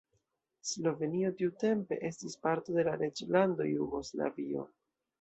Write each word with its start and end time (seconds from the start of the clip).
Slovenio 0.69 1.31
tiutempe 1.41 2.01
estis 2.11 2.39
parto 2.49 2.77
de 2.81 2.89
la 2.91 2.99
Reĝlando 3.05 3.71
Jugoslavio. 3.77 4.71